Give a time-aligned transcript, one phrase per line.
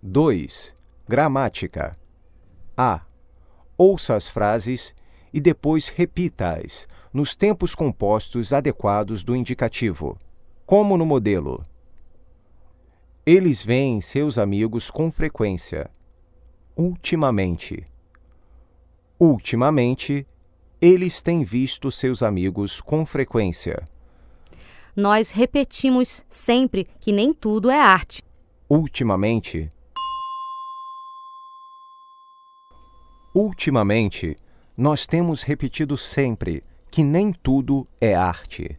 [0.00, 0.72] 2.
[1.08, 1.96] Gramática.
[2.76, 3.00] A.
[3.76, 4.94] Ouça as frases
[5.34, 10.16] e depois repita-as nos tempos compostos adequados do indicativo,
[10.64, 11.64] como no modelo.
[13.26, 15.90] Eles veem seus amigos com frequência.
[16.76, 17.84] Ultimamente.
[19.18, 20.24] Ultimamente,
[20.80, 23.82] eles têm visto seus amigos com frequência.
[24.94, 28.22] Nós repetimos sempre que nem tudo é arte.
[28.70, 29.68] Ultimamente.
[33.34, 34.36] Ultimamente,
[34.76, 38.76] nós temos repetido sempre que nem tudo é arte.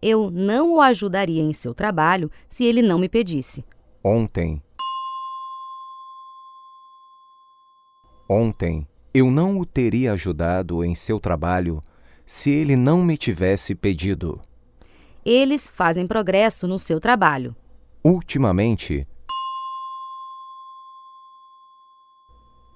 [0.00, 3.64] Eu não o ajudaria em seu trabalho se ele não me pedisse.
[4.02, 4.62] Ontem.
[8.28, 11.82] Ontem, eu não o teria ajudado em seu trabalho
[12.24, 14.40] se ele não me tivesse pedido.
[15.24, 17.54] Eles fazem progresso no seu trabalho.
[18.04, 19.06] Ultimamente.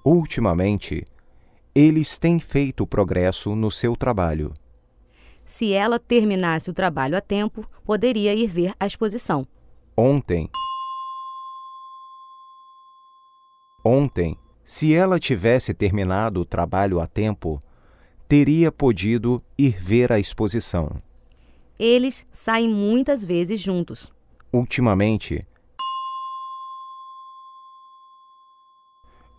[0.03, 1.05] Ultimamente,
[1.75, 4.53] eles têm feito progresso no seu trabalho.
[5.45, 9.47] Se ela terminasse o trabalho a tempo, poderia ir ver a exposição.
[9.95, 10.49] Ontem.
[13.83, 17.59] Ontem, se ela tivesse terminado o trabalho a tempo,
[18.27, 21.01] teria podido ir ver a exposição.
[21.77, 24.11] Eles saem muitas vezes juntos.
[24.53, 25.45] Ultimamente.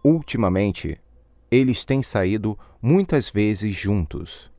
[0.04, 1.00] Ultimamente,
[1.50, 4.51] eles têm saído muitas vezes juntos.